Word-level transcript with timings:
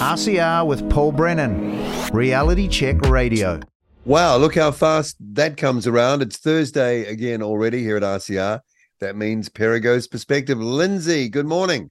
RCR 0.00 0.66
with 0.66 0.88
Paul 0.88 1.12
Brennan, 1.12 1.78
Reality 2.10 2.68
Check 2.68 3.02
Radio. 3.02 3.60
Wow, 4.06 4.38
look 4.38 4.54
how 4.54 4.70
fast 4.70 5.16
that 5.34 5.58
comes 5.58 5.86
around. 5.86 6.22
It's 6.22 6.38
Thursday 6.38 7.04
again 7.04 7.42
already 7.42 7.82
here 7.82 7.98
at 7.98 8.02
RCR. 8.02 8.60
That 9.00 9.16
means 9.16 9.50
Perigo's 9.50 10.06
perspective. 10.06 10.58
Lindsay, 10.58 11.28
good 11.28 11.44
morning. 11.44 11.90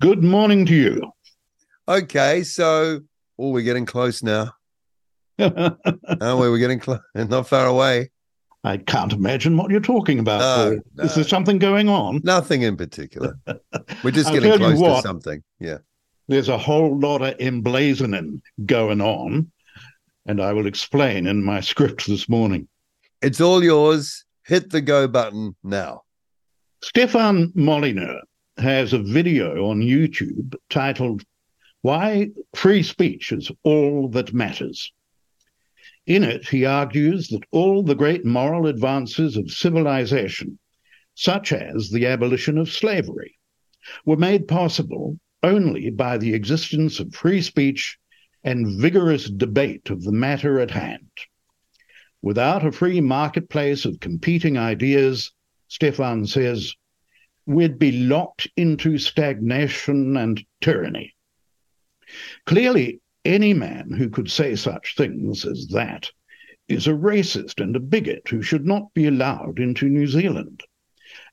Good 0.00 0.24
morning 0.24 0.64
to 0.66 0.74
you. 0.74 1.12
Okay, 1.86 2.44
so 2.44 3.00
oh, 3.38 3.50
we're 3.50 3.60
getting 3.60 3.84
close 3.84 4.22
now. 4.22 4.52
Aren't 5.38 5.76
we? 5.84 6.48
We're 6.48 6.56
getting 6.56 6.80
close, 6.80 7.00
not 7.14 7.46
far 7.46 7.66
away. 7.66 8.10
I 8.64 8.78
can't 8.78 9.12
imagine 9.12 9.58
what 9.58 9.70
you're 9.70 9.80
talking 9.80 10.18
about. 10.18 10.40
No, 10.40 10.80
no. 10.94 11.04
Is 11.04 11.14
there 11.14 11.24
something 11.24 11.58
going 11.58 11.90
on? 11.90 12.22
Nothing 12.24 12.62
in 12.62 12.78
particular. 12.78 13.34
We're 14.02 14.12
just 14.12 14.32
getting 14.32 14.50
tell 14.50 14.70
you 14.70 14.78
close 14.78 15.02
to 15.02 15.06
something. 15.06 15.42
Yeah. 15.58 15.78
There's 16.30 16.48
a 16.48 16.58
whole 16.58 16.96
lot 16.96 17.22
of 17.22 17.36
emblazoning 17.38 18.40
going 18.64 19.00
on, 19.00 19.50
and 20.24 20.40
I 20.40 20.52
will 20.52 20.68
explain 20.68 21.26
in 21.26 21.42
my 21.42 21.58
script 21.70 22.06
this 22.06 22.28
morning. 22.28 22.68
It's 23.20 23.40
all 23.40 23.64
yours. 23.64 24.24
Hit 24.46 24.70
the 24.70 24.80
go 24.80 25.08
button 25.08 25.56
now. 25.64 26.02
Stefan 26.84 27.50
Molyneux 27.56 28.20
has 28.58 28.92
a 28.92 29.00
video 29.00 29.70
on 29.70 29.80
YouTube 29.80 30.54
titled 30.68 31.24
Why 31.82 32.28
Free 32.54 32.84
Speech 32.84 33.32
is 33.32 33.50
All 33.64 34.08
That 34.10 34.32
Matters. 34.32 34.92
In 36.06 36.22
it, 36.22 36.46
he 36.46 36.64
argues 36.64 37.26
that 37.30 37.42
all 37.50 37.82
the 37.82 37.96
great 37.96 38.24
moral 38.24 38.68
advances 38.68 39.36
of 39.36 39.50
civilization, 39.50 40.60
such 41.16 41.52
as 41.52 41.90
the 41.90 42.06
abolition 42.06 42.56
of 42.56 42.70
slavery, 42.70 43.36
were 44.04 44.16
made 44.16 44.46
possible 44.46 45.18
only 45.42 45.90
by 45.90 46.18
the 46.18 46.34
existence 46.34 47.00
of 47.00 47.14
free 47.14 47.40
speech 47.40 47.98
and 48.42 48.80
vigorous 48.80 49.28
debate 49.28 49.90
of 49.90 50.02
the 50.02 50.12
matter 50.12 50.58
at 50.60 50.70
hand. 50.70 51.10
Without 52.22 52.64
a 52.64 52.72
free 52.72 53.00
marketplace 53.00 53.84
of 53.84 54.00
competing 54.00 54.58
ideas, 54.58 55.32
Stefan 55.68 56.26
says, 56.26 56.74
we'd 57.46 57.78
be 57.78 57.92
locked 57.92 58.48
into 58.56 58.98
stagnation 58.98 60.16
and 60.16 60.44
tyranny. 60.60 61.14
Clearly, 62.44 63.00
any 63.24 63.54
man 63.54 63.92
who 63.92 64.08
could 64.08 64.30
say 64.30 64.54
such 64.56 64.96
things 64.96 65.44
as 65.44 65.68
that 65.68 66.10
is 66.68 66.86
a 66.86 66.92
racist 66.92 67.60
and 67.62 67.74
a 67.76 67.80
bigot 67.80 68.28
who 68.28 68.42
should 68.42 68.66
not 68.66 68.92
be 68.94 69.06
allowed 69.06 69.58
into 69.58 69.88
New 69.88 70.06
Zealand. 70.06 70.62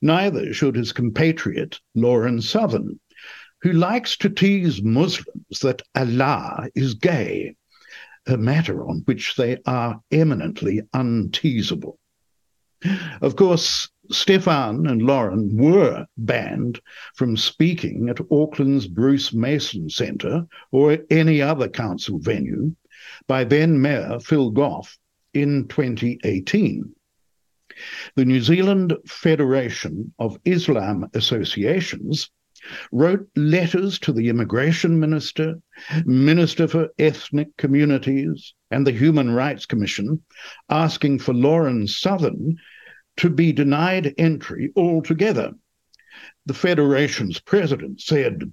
Neither 0.02 0.52
should 0.52 0.76
his 0.76 0.92
compatriot, 0.92 1.80
Lauren 1.94 2.40
Southern, 2.40 3.00
who 3.62 3.72
likes 3.72 4.16
to 4.18 4.30
tease 4.30 4.82
Muslims 4.82 5.60
that 5.60 5.82
Allah 5.94 6.68
is 6.74 6.94
gay, 6.94 7.56
a 8.26 8.36
matter 8.36 8.86
on 8.86 9.02
which 9.06 9.36
they 9.36 9.58
are 9.66 10.00
eminently 10.10 10.82
unteasable. 10.92 11.98
Of 13.20 13.34
course, 13.34 13.88
Stefan 14.10 14.86
and 14.86 15.02
Lauren 15.02 15.56
were 15.56 16.06
banned 16.16 16.80
from 17.14 17.36
speaking 17.36 18.08
at 18.08 18.20
Auckland's 18.30 18.86
Bruce 18.86 19.32
Mason 19.32 19.90
Centre 19.90 20.46
or 20.70 20.98
any 21.10 21.42
other 21.42 21.68
council 21.68 22.18
venue 22.18 22.74
by 23.26 23.44
then 23.44 23.82
Mayor 23.82 24.20
Phil 24.20 24.50
Goff 24.50 24.96
in 25.34 25.66
2018. 25.68 26.94
The 28.14 28.24
New 28.24 28.40
Zealand 28.40 28.96
Federation 29.06 30.14
of 30.18 30.38
Islam 30.44 31.08
Associations 31.14 32.30
wrote 32.92 33.28
letters 33.36 33.98
to 34.00 34.12
the 34.12 34.28
Immigration 34.28 34.98
Minister, 34.98 35.60
Minister 36.04 36.68
for 36.68 36.88
Ethnic 36.98 37.56
Communities, 37.56 38.54
and 38.70 38.86
the 38.86 38.92
Human 38.92 39.30
Rights 39.30 39.66
Commission 39.66 40.22
asking 40.68 41.20
for 41.20 41.34
Lauren 41.34 41.86
Southern 41.86 42.56
to 43.16 43.30
be 43.30 43.52
denied 43.52 44.14
entry 44.18 44.72
altogether. 44.76 45.52
The 46.46 46.54
Federation's 46.54 47.40
president 47.40 48.00
said, 48.00 48.52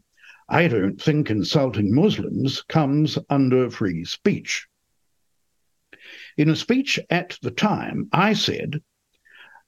I 0.49 0.67
don't 0.67 1.01
think 1.01 1.29
insulting 1.29 1.93
Muslims 1.93 2.61
comes 2.63 3.17
under 3.29 3.69
free 3.69 4.05
speech. 4.05 4.67
In 6.37 6.49
a 6.49 6.55
speech 6.55 6.99
at 7.09 7.39
the 7.41 7.51
time, 7.51 8.09
I 8.11 8.33
said, 8.33 8.81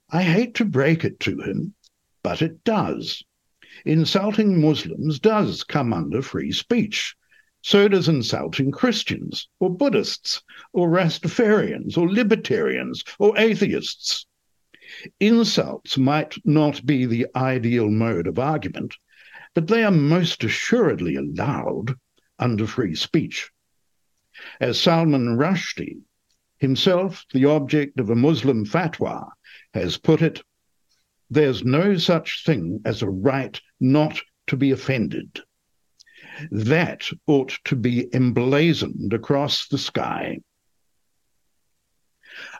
I 0.09 0.23
hate 0.23 0.53
to 0.55 0.65
break 0.65 1.03
it 1.03 1.19
to 1.21 1.41
him, 1.41 1.73
but 2.21 2.41
it 2.41 2.63
does. 2.63 3.23
Insulting 3.85 4.61
Muslims 4.61 5.19
does 5.19 5.63
come 5.63 5.93
under 5.93 6.21
free 6.21 6.51
speech. 6.51 7.15
So 7.61 7.87
does 7.87 8.07
insulting 8.07 8.71
Christians, 8.71 9.49
or 9.59 9.69
Buddhists, 9.69 10.41
or 10.73 10.89
Rastafarians, 10.89 11.97
or 11.97 12.09
libertarians, 12.09 13.03
or 13.19 13.37
atheists. 13.37 14.25
Insults 15.19 15.97
might 15.97 16.37
not 16.45 16.85
be 16.85 17.05
the 17.05 17.27
ideal 17.35 17.89
mode 17.89 18.25
of 18.25 18.39
argument, 18.39 18.95
but 19.53 19.67
they 19.67 19.83
are 19.83 19.91
most 19.91 20.43
assuredly 20.43 21.15
allowed 21.15 21.95
under 22.39 22.65
free 22.65 22.95
speech. 22.95 23.51
As 24.61 24.79
Salman 24.79 25.35
Rushdie, 25.35 26.03
himself 26.57 27.25
the 27.33 27.45
object 27.45 27.99
of 27.99 28.09
a 28.09 28.15
Muslim 28.15 28.65
fatwa, 28.65 29.29
has 29.73 29.97
put 29.97 30.21
it, 30.21 30.41
there's 31.29 31.63
no 31.63 31.97
such 31.97 32.43
thing 32.45 32.81
as 32.85 33.01
a 33.01 33.09
right 33.09 33.59
not 33.79 34.19
to 34.47 34.57
be 34.57 34.71
offended. 34.71 35.41
That 36.51 37.03
ought 37.25 37.57
to 37.65 37.75
be 37.75 38.13
emblazoned 38.13 39.13
across 39.13 39.67
the 39.67 39.77
sky. 39.77 40.39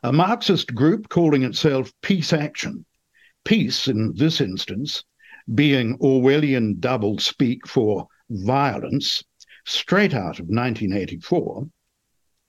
A 0.04 0.12
Marxist 0.12 0.74
group 0.74 1.10
calling 1.10 1.44
itself 1.44 1.94
Peace 2.02 2.34
Action, 2.34 2.86
peace 3.46 3.88
in 3.88 4.14
this 4.16 4.42
instance 4.42 5.04
being 5.54 5.98
Orwellian 6.00 6.80
double 6.80 7.20
speak 7.20 7.68
for 7.68 8.08
violence, 8.30 9.24
straight 9.66 10.14
out 10.14 10.40
of 10.40 10.48
1984, 10.48 11.70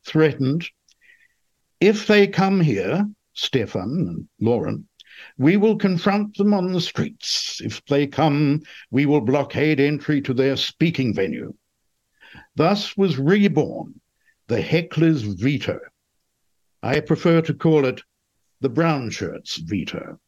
threatened 0.04 0.68
if 1.80 2.08
they 2.08 2.26
come 2.26 2.60
here, 2.60 3.08
Stefan 3.34 4.08
and 4.08 4.28
Lauren, 4.40 4.87
we 5.36 5.56
will 5.56 5.76
confront 5.76 6.36
them 6.36 6.54
on 6.54 6.72
the 6.72 6.80
streets. 6.80 7.60
If 7.62 7.84
they 7.86 8.06
come, 8.06 8.62
we 8.90 9.06
will 9.06 9.20
blockade 9.20 9.80
entry 9.80 10.20
to 10.22 10.34
their 10.34 10.56
speaking 10.56 11.14
venue. 11.14 11.54
Thus 12.56 12.96
was 12.96 13.18
reborn 13.18 14.00
the 14.48 14.60
heckler's 14.60 15.22
veto. 15.22 15.78
I 16.82 17.00
prefer 17.00 17.42
to 17.42 17.54
call 17.54 17.84
it 17.84 18.02
the 18.60 18.68
brown 18.68 19.10
shirts 19.10 19.56
veto. 19.56 20.18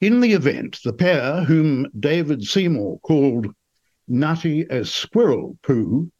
In 0.00 0.20
the 0.20 0.32
event, 0.32 0.78
the 0.84 0.92
pair, 0.92 1.42
whom 1.42 1.88
David 1.98 2.44
Seymour 2.44 3.00
called 3.00 3.48
nutty 4.06 4.64
as 4.70 4.94
squirrel 4.94 5.58
poo, 5.62 6.12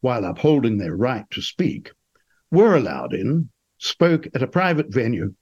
while 0.00 0.24
upholding 0.24 0.78
their 0.78 0.96
right 0.96 1.28
to 1.30 1.42
speak, 1.42 1.92
were 2.50 2.74
allowed 2.74 3.12
in, 3.12 3.50
spoke 3.78 4.26
at 4.34 4.42
a 4.42 4.46
private 4.46 4.92
venue, 4.92 5.34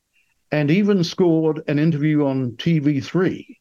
and 0.53 0.71
even 0.71 1.03
scored 1.03 1.63
an 1.67 1.79
interview 1.79 2.27
on 2.27 2.53
TV3, 2.53 3.57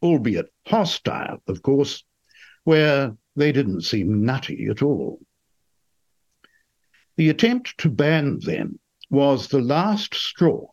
albeit 0.00 0.46
hostile, 0.64 1.42
of 1.48 1.60
course, 1.60 2.04
where 2.62 3.16
they 3.34 3.50
didn't 3.50 3.80
seem 3.80 4.24
nutty 4.24 4.68
at 4.70 4.80
all. 4.80 5.20
The 7.16 7.30
attempt 7.30 7.76
to 7.78 7.90
ban 7.90 8.38
them 8.38 8.78
was 9.10 9.48
the 9.48 9.60
last 9.60 10.14
straw 10.14 10.68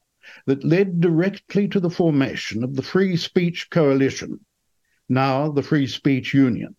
that 0.45 0.63
led 0.63 1.01
directly 1.01 1.67
to 1.69 1.79
the 1.79 1.89
formation 1.89 2.63
of 2.63 2.75
the 2.75 2.83
Free 2.83 3.17
Speech 3.17 3.69
Coalition, 3.71 4.45
now 5.09 5.51
the 5.51 5.63
Free 5.63 5.87
Speech 5.87 6.35
Union, 6.35 6.75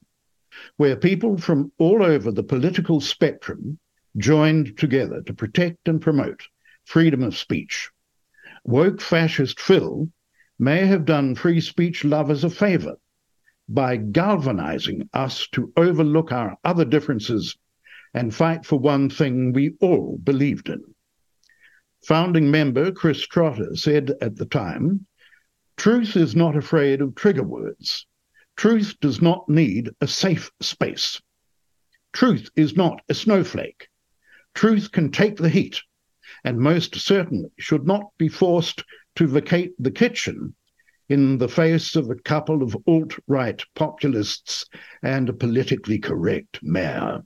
where 0.77 0.97
people 0.97 1.37
from 1.37 1.73
all 1.79 2.03
over 2.03 2.31
the 2.31 2.45
political 2.45 3.01
spectrum 3.01 3.79
joined 4.17 4.79
together 4.79 5.21
to 5.23 5.35
protect 5.35 5.89
and 5.89 6.01
promote 6.01 6.45
freedom 6.85 7.23
of 7.25 7.37
speech. 7.37 7.91
Woke 8.67 9.03
fascist 9.03 9.61
Phil 9.61 10.11
may 10.59 10.87
have 10.87 11.05
done 11.05 11.35
free 11.35 11.61
speech 11.61 12.03
lovers 12.03 12.45
a 12.45 12.49
favor 12.49 12.97
by 13.69 13.99
galvanizing 13.99 15.07
us 15.13 15.47
to 15.49 15.71
overlook 15.77 16.33
our 16.33 16.57
other 16.65 16.87
differences 16.87 17.59
and 18.15 18.35
fight 18.35 18.65
for 18.65 18.79
one 18.79 19.11
thing 19.11 19.53
we 19.53 19.77
all 19.83 20.17
believed 20.17 20.71
in. 20.71 20.83
Founding 22.07 22.51
member 22.51 22.91
Chris 22.91 23.27
Trotter 23.27 23.77
said 23.77 24.15
at 24.23 24.37
the 24.37 24.47
time, 24.47 25.07
Truth 25.77 26.17
is 26.17 26.35
not 26.35 26.57
afraid 26.57 27.03
of 27.03 27.15
trigger 27.15 27.43
words. 27.43 28.07
Truth 28.57 28.99
does 28.99 29.21
not 29.21 29.47
need 29.47 29.91
a 30.01 30.07
safe 30.07 30.51
space. 30.63 31.21
Truth 32.15 32.49
is 32.57 32.77
not 32.77 33.03
a 33.11 33.15
snowflake. 33.15 33.89
Truth 34.55 34.91
can 34.91 35.11
take 35.11 35.37
the 35.37 35.51
heat 35.51 35.83
and 36.45 36.59
most 36.59 36.95
certainly 36.97 37.51
should 37.59 37.87
not 37.87 38.11
be 38.19 38.29
forced 38.29 38.85
to 39.17 39.27
vacate 39.27 39.73
the 39.79 39.91
kitchen 39.91 40.55
in 41.09 41.39
the 41.39 41.49
face 41.49 41.97
of 41.97 42.11
a 42.11 42.15
couple 42.15 42.63
of 42.63 42.77
alt 42.87 43.15
right 43.27 43.63
populists 43.75 44.67
and 45.03 45.29
a 45.29 45.33
politically 45.33 45.99
correct 45.99 46.61
mayor. 46.63 47.23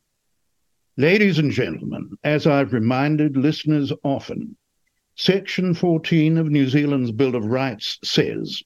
Ladies 0.96 1.38
and 1.38 1.52
gentlemen, 1.52 2.10
as 2.24 2.46
I've 2.46 2.72
reminded 2.72 3.36
listeners 3.36 3.92
often, 4.02 4.56
Section 5.16 5.74
14 5.74 6.38
of 6.38 6.50
New 6.50 6.68
Zealand's 6.68 7.12
Bill 7.12 7.34
of 7.34 7.44
Rights 7.44 7.98
says 8.02 8.62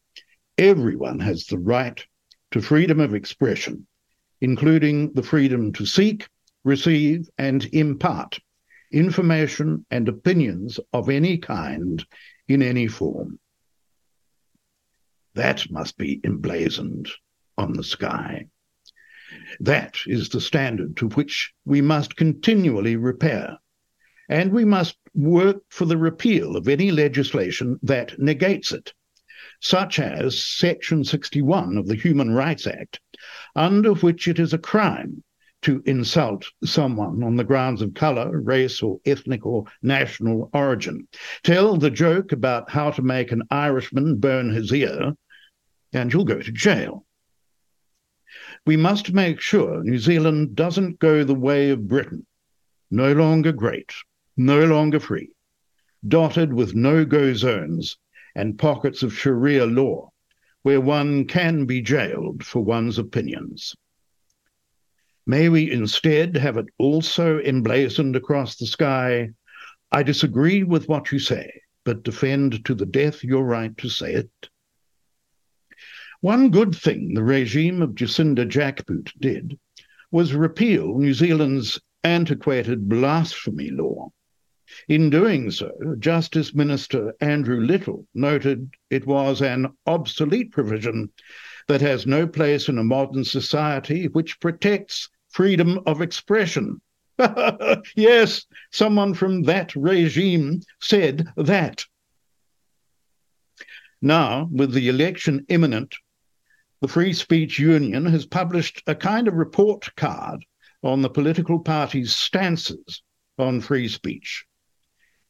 everyone 0.59 1.19
has 1.21 1.47
the 1.47 1.59
right 1.59 2.05
to 2.51 2.61
freedom 2.61 3.01
of 3.01 3.15
expression, 3.15 3.87
including 4.41 5.13
the 5.13 5.23
freedom 5.23 5.73
to 5.75 5.87
seek, 5.87 6.29
receive, 6.65 7.29
and 7.39 7.65
impart 7.73 8.39
information 8.93 9.87
and 9.91 10.09
opinions 10.09 10.79
of 10.93 11.09
any 11.09 11.39
kind 11.39 12.05
in 12.49 12.63
any 12.63 12.87
form. 12.87 13.39
That 15.35 15.71
must 15.71 15.97
be 15.97 16.21
emblazoned 16.25 17.09
on 17.57 17.73
the 17.73 17.85
sky. 17.85 18.49
That 19.61 19.97
is 20.07 20.29
the 20.29 20.41
standard 20.41 20.97
to 20.99 21.09
which 21.09 21.53
we 21.65 21.81
must 21.81 22.17
continually 22.17 22.97
repair. 22.97 23.59
And 24.29 24.53
we 24.53 24.65
must 24.65 24.97
work 25.15 25.63
for 25.71 25.85
the 25.87 25.97
repeal 25.97 26.57
of 26.57 26.69
any 26.69 26.91
legislation 26.91 27.79
that 27.83 28.19
negates 28.19 28.73
it, 28.73 28.93
such 29.61 29.99
as 29.99 30.43
Section 30.43 31.05
61 31.05 31.79
of 31.79 31.87
the 31.87 31.95
Human 31.95 32.33
Rights 32.33 32.67
Act, 32.67 33.01
under 33.57 33.95
which 33.95 34.29
it 34.29 34.39
is 34.39 34.53
a 34.53 34.59
crime 34.59 35.25
to 35.63 35.83
insult 35.87 36.45
someone 36.65 37.23
on 37.23 37.37
the 37.37 37.45
grounds 37.45 37.83
of 37.83 37.95
color, 37.95 38.41
race, 38.41 38.83
or 38.83 39.01
ethnic 39.07 39.47
or 39.47 39.65
national 39.83 40.51
origin. 40.53 41.07
Tell 41.45 41.77
the 41.77 41.91
joke 41.91 42.33
about 42.33 42.71
how 42.71 42.91
to 42.91 43.03
make 43.03 43.33
an 43.33 43.43
Irishman 43.51 44.17
burn 44.17 44.51
his 44.51 44.73
ear, 44.73 45.15
and 45.93 46.13
you'll 46.13 46.25
go 46.25 46.41
to 46.41 46.53
jail. 46.53 47.07
We 48.67 48.77
must 48.77 49.13
make 49.13 49.41
sure 49.41 49.83
New 49.83 49.99
Zealand 49.99 50.55
doesn't 50.55 50.99
go 50.99 51.23
the 51.23 51.35
way 51.35 51.71
of 51.71 51.89
Britain, 51.89 52.27
no 52.91 53.13
longer 53.13 53.53
great, 53.53 53.93
no 54.37 54.65
longer 54.65 54.99
free, 54.99 55.31
dotted 56.07 56.53
with 56.53 56.75
no 56.75 57.05
go 57.05 57.35
zones 57.35 57.99
and 58.35 58.59
pockets 58.59 59.03
of 59.03 59.17
Sharia 59.17 59.67
law, 59.67 60.11
where 60.63 60.81
one 60.81 61.27
can 61.27 61.67
be 61.67 61.83
jailed 61.83 62.45
for 62.45 62.61
one's 62.61 62.99
opinions. 62.99 63.75
May 65.25 65.49
we 65.49 65.71
instead 65.71 66.37
have 66.37 66.57
it 66.57 66.67
also 66.79 67.39
emblazoned 67.39 68.17
across 68.17 68.57
the 68.57 68.67
sky 68.67 69.31
I 69.93 70.03
disagree 70.03 70.65
with 70.65 70.89
what 70.89 71.13
you 71.13 71.21
say, 71.21 71.61
but 71.85 72.03
defend 72.03 72.65
to 72.65 72.75
the 72.75 72.87
death 72.87 73.23
your 73.23 73.45
right 73.45 73.77
to 73.79 73.89
say 73.89 74.15
it? 74.15 74.49
One 76.23 76.51
good 76.51 76.75
thing 76.75 77.15
the 77.15 77.23
regime 77.23 77.83
of 77.83 77.95
Jacinda 77.95 78.47
Jackboot 78.47 79.13
did 79.21 79.59
was 80.11 80.35
repeal 80.35 80.99
New 80.99 81.15
Zealand's 81.15 81.81
antiquated 82.03 82.89
blasphemy 82.89 83.71
law. 83.71 84.11
In 84.89 85.09
doing 85.09 85.51
so, 85.51 85.71
Justice 85.99 86.55
Minister 86.55 87.15
Andrew 87.21 87.61
Little 87.61 88.09
noted 88.15 88.71
it 88.91 89.07
was 89.07 89.41
an 89.41 89.69
obsolete 89.87 90.51
provision 90.51 91.11
that 91.69 91.81
has 91.81 92.07
no 92.07 92.27
place 92.27 92.69
in 92.69 92.79
a 92.79 92.85
modern 92.85 93.25
society 93.25 94.09
which 94.09 94.41
protects 94.41 95.09
freedom 95.33 95.81
of 95.87 96.01
expression. 96.01 96.81
yes, 97.97 98.47
someone 98.71 99.15
from 99.15 99.43
that 99.43 99.75
regime 99.75 100.61
said 100.81 101.27
that. 101.37 101.85
Now, 104.01 104.49
with 104.53 104.73
the 104.73 104.89
election 104.89 105.45
imminent, 105.49 105.95
the 106.81 106.89
Free 106.89 107.13
Speech 107.13 107.59
Union 107.59 108.07
has 108.07 108.27
published 108.27 108.83
a 108.87 108.95
kind 108.95 109.29
of 109.29 109.35
report 109.35 109.95
card 109.97 110.45
on 110.83 111.01
the 111.01 111.11
political 111.11 111.61
parties' 111.61 112.15
stances 112.15 113.03
on 113.39 113.61
free 113.61 113.89
speech. 113.89 114.45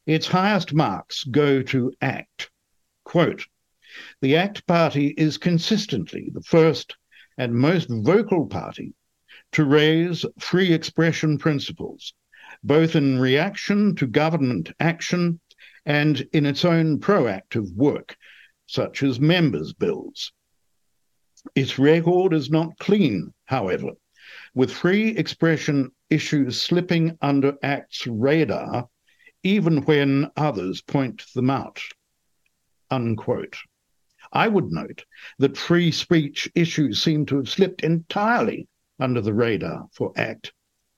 Its 0.05 0.27
highest 0.27 0.73
marks 0.73 1.23
go 1.23 1.61
to 1.61 1.93
ACT. 2.01 2.49
Quote, 3.05 3.45
the 4.21 4.35
ACT 4.35 4.65
party 4.65 5.13
is 5.17 5.37
consistently 5.37 6.29
the 6.33 6.41
first 6.41 6.95
and 7.37 7.53
most 7.53 7.87
vocal 7.89 8.47
party 8.47 8.93
to 9.53 9.65
raise 9.65 10.25
free 10.39 10.73
expression 10.73 11.37
principles, 11.37 12.13
both 12.63 12.95
in 12.95 13.19
reaction 13.19 13.95
to 13.95 14.07
government 14.07 14.71
action 14.79 15.39
and 15.85 16.27
in 16.33 16.45
its 16.45 16.65
own 16.65 16.99
proactive 16.99 17.73
work, 17.75 18.15
such 18.65 19.03
as 19.03 19.19
members' 19.19 19.73
bills. 19.73 20.31
Its 21.55 21.77
record 21.77 22.33
is 22.33 22.49
not 22.49 22.77
clean, 22.79 23.33
however, 23.45 23.91
with 24.55 24.71
free 24.71 25.09
expression 25.09 25.91
issues 26.09 26.59
slipping 26.61 27.17
under 27.21 27.57
ACT's 27.61 28.07
radar 28.07 28.87
even 29.43 29.81
when 29.83 30.31
others 30.37 30.81
point 30.81 31.25
them 31.35 31.49
out. 31.49 31.81
Unquote. 32.89 33.57
I 34.31 34.47
would 34.47 34.71
note 34.71 35.05
that 35.37 35.57
free 35.57 35.91
speech 35.91 36.49
issues 36.55 37.03
seem 37.03 37.25
to 37.27 37.37
have 37.37 37.49
slipped 37.49 37.83
entirely 37.83 38.67
under 39.03 39.21
the 39.21 39.33
radar 39.33 39.87
for 39.91 40.13
ACT 40.15 40.53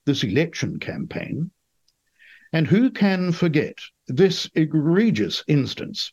this 0.06 0.22
election 0.22 0.78
campaign. 0.78 1.50
And 2.52 2.66
who 2.66 2.90
can 2.90 3.32
forget 3.32 3.76
this 4.06 4.48
egregious 4.54 5.42
instance 5.48 6.12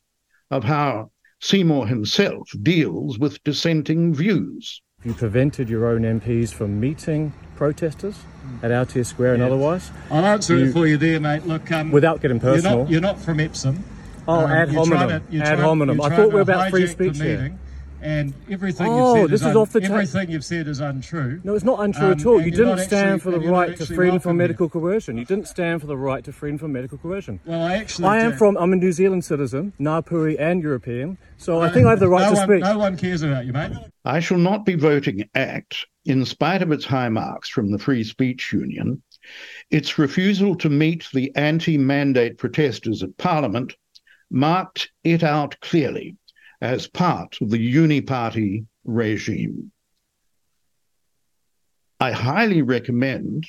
of 0.49 0.63
how 0.63 1.11
Seymour 1.39 1.87
himself 1.87 2.49
deals 2.63 3.19
with 3.19 3.41
dissenting 3.43 4.13
views? 4.13 4.81
You 5.05 5.13
prevented 5.13 5.69
your 5.69 5.85
own 5.85 6.01
MPs 6.01 6.51
from 6.51 6.79
meeting 6.79 7.33
protesters 7.55 8.17
at 8.63 8.71
Aotea 8.71 9.05
Square 9.05 9.35
and 9.35 9.43
otherwise. 9.43 9.91
I'll 10.09 10.25
answer 10.25 10.57
you, 10.57 10.65
it 10.65 10.73
for 10.73 10.87
you 10.87 10.97
there, 10.97 11.19
mate. 11.19 11.45
Look, 11.45 11.71
um, 11.71 11.91
without 11.91 12.21
getting 12.21 12.39
personal, 12.39 12.77
you're 12.77 12.83
not, 12.83 12.91
you're 12.91 13.01
not 13.01 13.19
from 13.19 13.39
Epsom. 13.39 13.83
Oh, 14.27 14.45
um, 14.45 14.51
ad 14.51 14.69
hominem. 14.69 15.27
To, 15.29 15.39
ad 15.39 15.59
hominem. 15.59 16.01
I 16.01 16.09
thought 16.09 16.29
we 16.29 16.35
were 16.35 16.41
about 16.41 16.71
free 16.71 16.87
speech 16.87 17.17
here 17.17 17.55
and 18.03 18.33
everything 18.49 18.87
oh, 18.87 19.15
you've 19.15 19.23
said 19.23 19.31
this 19.31 19.41
is, 19.41 19.47
is 19.47 19.55
off 19.55 19.71
the 19.71 19.79
ta- 19.79 19.93
everything 19.93 20.29
you've 20.29 20.43
said 20.43 20.67
is 20.67 20.81
untrue. 20.81 21.39
No, 21.43 21.55
it's 21.55 21.63
not 21.63 21.79
untrue 21.79 22.07
um, 22.07 22.11
at 22.11 22.25
all. 22.25 22.41
You 22.41 22.51
didn't 22.51 22.79
stand 22.79 23.21
for 23.21 23.31
the 23.31 23.39
right 23.39 23.75
to 23.77 23.85
freedom 23.85 24.19
from 24.19 24.37
medical 24.37 24.67
coercion. 24.67 25.17
You 25.17 25.25
didn't 25.25 25.47
stand 25.47 25.79
for 25.81 25.87
the 25.87 25.97
right 25.97 26.23
to 26.25 26.33
freedom 26.33 26.57
from 26.57 26.73
medical 26.73 26.97
coercion. 26.97 27.39
Well, 27.45 27.61
I 27.61 27.75
actually 27.75 28.07
I 28.07 28.19
am 28.19 28.31
did. 28.31 28.39
from. 28.39 28.57
I'm 28.57 28.73
a 28.73 28.75
New 28.75 28.91
Zealand 28.91 29.23
citizen, 29.23 29.73
Ngāpuhi 29.79 30.39
and 30.39 30.61
European, 30.61 31.17
so 31.37 31.61
I 31.61 31.69
think 31.69 31.87
I 31.87 31.91
have 31.91 31.99
the 31.99 32.09
right 32.09 32.23
no 32.23 32.31
to 32.31 32.35
one, 32.35 32.47
speak. 32.47 32.63
No 32.63 32.77
one 32.77 32.97
cares 32.97 33.21
about 33.21 33.45
you, 33.45 33.53
mate. 33.53 33.71
I 34.03 34.19
shall 34.19 34.37
not 34.37 34.65
be 34.65 34.75
voting 34.75 35.29
ACT 35.33 35.85
in 36.05 36.25
spite 36.25 36.61
of 36.61 36.71
its 36.71 36.85
high 36.85 37.09
marks 37.09 37.47
from 37.47 37.71
the 37.71 37.79
Free 37.79 38.03
Speech 38.03 38.51
Union. 38.51 39.01
Its 39.71 39.97
refusal 39.97 40.55
to 40.57 40.69
meet 40.69 41.07
the 41.13 41.33
anti-mandate 41.35 42.37
protesters 42.37 43.01
at 43.01 43.15
Parliament 43.17 43.73
marked 44.29 44.91
it 45.05 45.23
out 45.23 45.55
clearly 45.61 46.17
as 46.63 46.87
part 46.87 47.35
of 47.41 47.49
the 47.49 47.57
uniparty 47.57 48.65
regime. 48.85 49.69
I 51.99 52.13
highly 52.13 52.61
recommend 52.61 53.45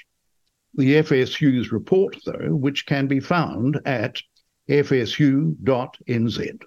the 0.74 0.94
FSU's 0.94 1.70
report, 1.70 2.16
though, 2.26 2.56
which 2.56 2.86
can 2.86 3.06
be 3.06 3.20
found 3.20 3.78
at 3.86 4.20
fsu.nz. 4.68 6.62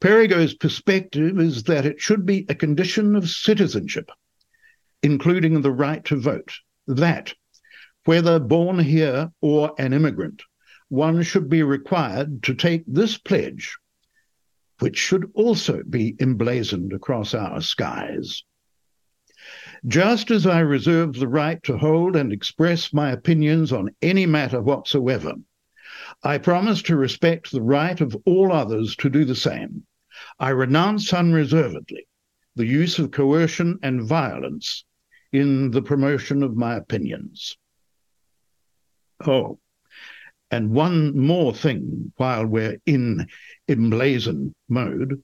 Perigo's 0.00 0.54
perspective 0.54 1.38
is 1.38 1.62
that 1.62 1.86
it 1.86 2.00
should 2.00 2.26
be 2.26 2.44
a 2.48 2.54
condition 2.56 3.14
of 3.14 3.30
citizenship, 3.30 4.10
including 5.04 5.60
the 5.60 5.70
right 5.70 6.04
to 6.06 6.16
vote, 6.16 6.52
that, 6.88 7.32
whether 8.06 8.40
born 8.40 8.80
here 8.80 9.30
or 9.40 9.72
an 9.78 9.92
immigrant, 9.92 10.42
one 10.88 11.22
should 11.22 11.48
be 11.48 11.62
required 11.62 12.42
to 12.42 12.54
take 12.54 12.82
this 12.88 13.16
pledge 13.16 13.78
which 14.84 14.98
should 14.98 15.30
also 15.32 15.82
be 15.84 16.14
emblazoned 16.20 16.92
across 16.92 17.32
our 17.32 17.62
skies. 17.62 18.44
Just 19.86 20.30
as 20.30 20.46
I 20.46 20.60
reserve 20.60 21.14
the 21.14 21.26
right 21.26 21.62
to 21.62 21.78
hold 21.78 22.16
and 22.16 22.30
express 22.30 22.92
my 22.92 23.10
opinions 23.10 23.72
on 23.72 23.96
any 24.02 24.26
matter 24.26 24.60
whatsoever, 24.60 25.36
I 26.22 26.36
promise 26.36 26.82
to 26.82 26.96
respect 26.96 27.50
the 27.50 27.62
right 27.62 27.98
of 27.98 28.14
all 28.26 28.52
others 28.52 28.94
to 28.96 29.08
do 29.08 29.24
the 29.24 29.34
same. 29.34 29.86
I 30.38 30.50
renounce 30.50 31.14
unreservedly 31.14 32.06
the 32.54 32.66
use 32.66 32.98
of 32.98 33.10
coercion 33.10 33.78
and 33.82 34.02
violence 34.02 34.84
in 35.32 35.70
the 35.70 35.80
promotion 35.80 36.42
of 36.42 36.58
my 36.58 36.74
opinions. 36.74 37.56
Oh, 39.26 39.60
and 40.50 40.70
one 40.70 41.18
more 41.18 41.54
thing 41.54 42.12
while 42.16 42.46
we're 42.46 42.78
in 42.86 43.26
emblazon 43.68 44.52
mode. 44.68 45.22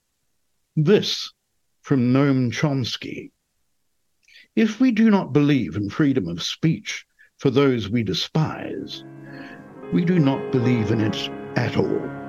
This 0.77 1.33
from 1.83 2.13
Noam 2.13 2.51
Chomsky. 2.53 3.31
If 4.57 4.81
we 4.81 4.91
do 4.91 5.11
not 5.11 5.33
believe 5.33 5.77
in 5.77 5.91
freedom 5.91 6.29
of 6.29 6.43
speech 6.43 7.05
for 7.39 7.51
those 7.51 7.89
we 7.89 8.03
despise, 8.03 9.05
we 9.93 10.05
do 10.05 10.19
not 10.19 10.53
believe 10.53 10.91
in 10.91 11.01
it 11.01 11.31
at 11.57 11.77
all. 11.77 12.20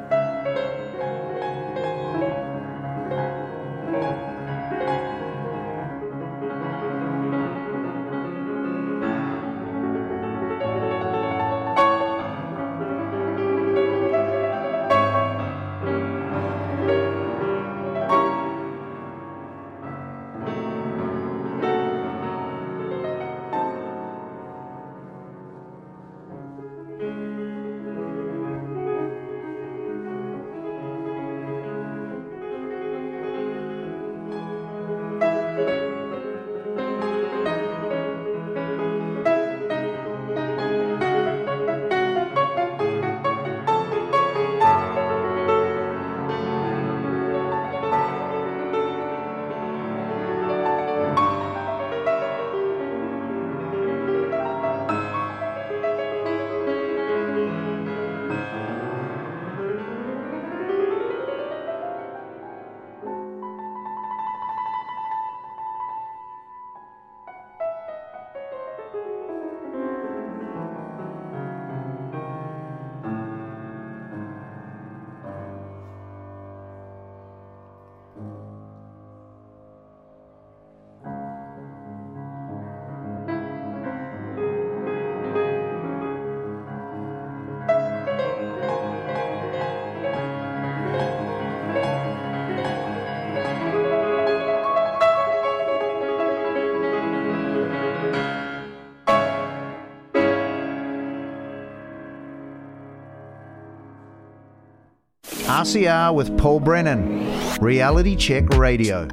RCR 105.62 106.15
with 106.15 106.36
Paul 106.39 106.60
Brennan, 106.60 107.24
Reality 107.60 108.15
Check 108.15 108.50
Radio. 108.50 109.08